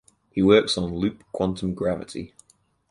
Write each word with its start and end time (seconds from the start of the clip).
He 0.31 0.41
works 0.41 0.79
on 0.79 0.95
loop 0.95 1.23
quantum 1.31 1.75
gravity. 1.75 2.33